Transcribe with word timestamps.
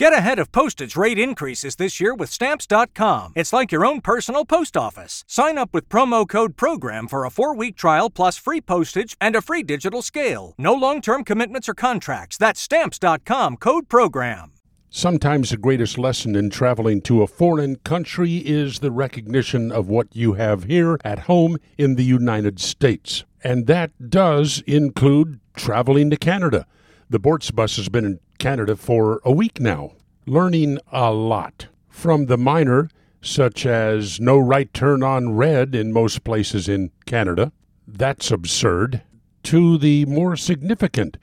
Get 0.00 0.14
ahead 0.14 0.38
of 0.38 0.50
postage 0.50 0.96
rate 0.96 1.18
increases 1.18 1.76
this 1.76 2.00
year 2.00 2.14
with 2.14 2.30
Stamps.com. 2.30 3.34
It's 3.36 3.52
like 3.52 3.70
your 3.70 3.84
own 3.84 4.00
personal 4.00 4.46
post 4.46 4.74
office. 4.74 5.24
Sign 5.26 5.58
up 5.58 5.74
with 5.74 5.90
promo 5.90 6.26
code 6.26 6.56
PROGRAM 6.56 7.06
for 7.06 7.26
a 7.26 7.30
four 7.30 7.54
week 7.54 7.76
trial 7.76 8.08
plus 8.08 8.38
free 8.38 8.62
postage 8.62 9.14
and 9.20 9.36
a 9.36 9.42
free 9.42 9.62
digital 9.62 10.00
scale. 10.00 10.54
No 10.56 10.72
long 10.72 11.02
term 11.02 11.22
commitments 11.22 11.68
or 11.68 11.74
contracts. 11.74 12.38
That's 12.38 12.62
Stamps.com 12.62 13.58
code 13.58 13.90
PROGRAM. 13.90 14.52
Sometimes 14.88 15.50
the 15.50 15.58
greatest 15.58 15.98
lesson 15.98 16.34
in 16.34 16.48
traveling 16.48 17.02
to 17.02 17.20
a 17.20 17.26
foreign 17.26 17.76
country 17.76 18.36
is 18.36 18.78
the 18.78 18.90
recognition 18.90 19.70
of 19.70 19.90
what 19.90 20.16
you 20.16 20.32
have 20.32 20.64
here 20.64 20.98
at 21.04 21.18
home 21.18 21.58
in 21.76 21.96
the 21.96 22.04
United 22.04 22.58
States. 22.58 23.24
And 23.44 23.66
that 23.66 24.08
does 24.08 24.62
include 24.66 25.40
traveling 25.54 26.08
to 26.08 26.16
Canada. 26.16 26.66
The 27.10 27.20
Boortz 27.20 27.54
bus 27.54 27.76
has 27.76 27.90
been 27.90 28.06
in 28.06 28.20
Canada 28.40 28.74
for 28.74 29.20
a 29.22 29.30
week 29.30 29.60
now, 29.60 29.92
learning 30.26 30.78
a 30.90 31.12
lot 31.12 31.68
from 31.90 32.24
the 32.24 32.38
minor, 32.38 32.88
such 33.20 33.66
as 33.66 34.18
no 34.18 34.38
right 34.38 34.72
turn 34.72 35.02
on 35.02 35.34
red 35.36 35.74
in 35.74 35.92
most 35.92 36.24
places 36.24 36.66
in 36.66 36.90
Canada. 37.04 37.52
That's 37.86 38.30
absurd. 38.30 39.02
To 39.42 39.76
the 39.76 40.06
more 40.06 40.36
significant, 40.36 41.18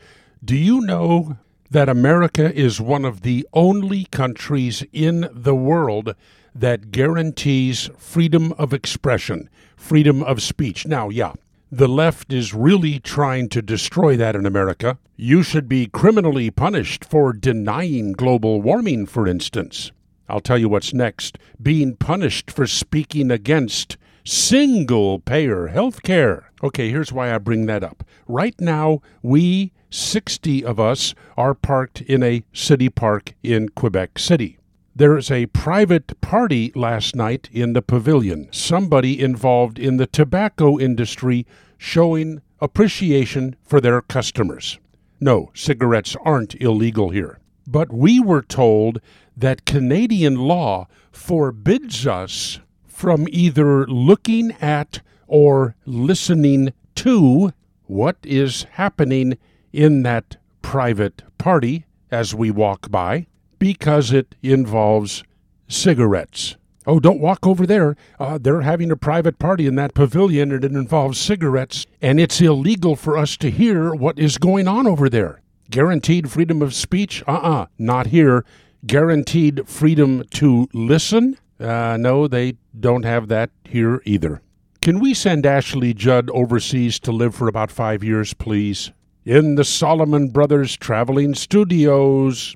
do 0.45 0.55
you 0.55 0.81
know 0.81 1.37
that 1.71 1.89
America 1.89 2.53
is 2.53 2.79
one 2.79 3.03
of 3.03 3.21
the 3.21 3.47
only 3.51 4.05
countries 4.05 4.83
in 4.93 5.27
the 5.33 5.55
world 5.55 6.13
that 6.53 6.91
guarantees 6.91 7.89
freedom 7.97 8.53
of 8.53 8.73
expression, 8.73 9.49
freedom 9.75 10.21
of 10.21 10.43
speech? 10.43 10.85
Now, 10.85 11.09
yeah, 11.09 11.33
the 11.71 11.87
left 11.87 12.31
is 12.31 12.53
really 12.53 12.99
trying 12.99 13.49
to 13.49 13.61
destroy 13.61 14.15
that 14.15 14.35
in 14.35 14.45
America. 14.45 14.97
You 15.17 15.43
should 15.43 15.67
be 15.67 15.87
criminally 15.87 16.49
punished 16.49 17.03
for 17.03 17.33
denying 17.33 18.13
global 18.13 18.61
warming, 18.61 19.05
for 19.05 19.27
instance. 19.27 19.91
I'll 20.29 20.39
tell 20.39 20.57
you 20.57 20.69
what's 20.69 20.93
next 20.93 21.37
being 21.61 21.95
punished 21.95 22.51
for 22.51 22.67
speaking 22.67 23.31
against 23.31 23.97
single 24.23 25.19
payer 25.19 25.67
health 25.67 26.03
care. 26.03 26.51
Okay, 26.63 26.89
here's 26.89 27.11
why 27.11 27.33
I 27.33 27.37
bring 27.37 27.65
that 27.65 27.83
up. 27.83 28.03
Right 28.27 28.55
now, 28.59 29.01
we, 29.21 29.71
60 29.89 30.65
of 30.65 30.79
us, 30.79 31.15
are 31.37 31.53
parked 31.53 32.01
in 32.01 32.23
a 32.23 32.43
city 32.53 32.89
park 32.89 33.33
in 33.43 33.69
Quebec 33.69 34.19
City. 34.19 34.56
There 34.97 35.15
is 35.15 35.29
a 35.29 35.45
private 35.45 36.19
party 36.21 36.71
last 36.73 37.15
night 37.15 37.49
in 37.51 37.73
the 37.73 37.83
pavilion. 37.83 38.47
Somebody 38.51 39.21
involved 39.21 39.77
in 39.77 39.97
the 39.97 40.07
tobacco 40.07 40.79
industry 40.79 41.45
showing 41.77 42.41
appreciation 42.59 43.55
for 43.61 43.79
their 43.79 44.01
customers. 44.01 44.79
No, 45.19 45.51
cigarettes 45.53 46.15
aren't 46.25 46.59
illegal 46.59 47.11
here. 47.11 47.37
But 47.67 47.93
we 47.93 48.19
were 48.19 48.41
told 48.41 48.99
that 49.35 49.65
Canadian 49.65 50.33
law 50.33 50.87
forbids 51.11 52.07
us 52.07 52.59
from 52.87 53.27
either 53.29 53.85
looking 53.85 54.53
at 54.53 55.01
or 55.27 55.75
listening 55.85 56.73
to 56.95 57.53
what 57.83 58.17
is 58.23 58.63
happening 58.71 59.37
in 59.71 60.01
that 60.01 60.37
private 60.63 61.21
party 61.37 61.85
as 62.09 62.33
we 62.33 62.49
walk 62.49 62.89
by 62.89 63.27
because 63.59 64.11
it 64.11 64.35
involves 64.41 65.23
cigarettes. 65.67 66.55
Oh, 66.85 66.99
don't 67.01 67.19
walk 67.19 67.45
over 67.45 67.67
there. 67.67 67.97
Uh, 68.17 68.37
they're 68.37 68.61
having 68.61 68.91
a 68.91 68.95
private 68.95 69.39
party 69.39 69.67
in 69.67 69.75
that 69.75 69.93
pavilion 69.93 70.53
and 70.53 70.63
it 70.63 70.71
involves 70.71 71.19
cigarettes, 71.19 71.85
and 72.01 72.19
it's 72.19 72.39
illegal 72.39 72.95
for 72.95 73.17
us 73.17 73.35
to 73.37 73.51
hear 73.51 73.93
what 73.93 74.17
is 74.17 74.37
going 74.37 74.67
on 74.67 74.87
over 74.87 75.09
there. 75.09 75.41
Guaranteed 75.69 76.31
freedom 76.31 76.61
of 76.61 76.73
speech? 76.73 77.21
Uh 77.27 77.33
uh 77.33 77.65
not 77.77 78.07
here. 78.07 78.45
Guaranteed 78.85 79.67
freedom 79.67 80.23
to 80.31 80.69
listen? 80.73 81.37
Uh, 81.59 81.97
no, 81.99 82.27
they 82.27 82.53
don't 82.79 83.03
have 83.03 83.27
that 83.27 83.49
here 83.65 84.01
either. 84.05 84.41
Can 84.81 84.99
we 84.99 85.13
send 85.13 85.45
Ashley 85.45 85.93
Judd 85.93 86.29
overseas 86.29 86.99
to 86.99 87.11
live 87.11 87.35
for 87.35 87.49
about 87.49 87.71
five 87.71 88.03
years, 88.03 88.33
please? 88.33 88.91
In 89.25 89.55
the 89.55 89.65
Solomon 89.65 90.29
Brothers 90.29 90.77
Traveling 90.77 91.35
Studios. 91.35 92.55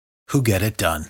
who 0.31 0.41
get 0.41 0.61
it 0.61 0.77
done. 0.77 1.05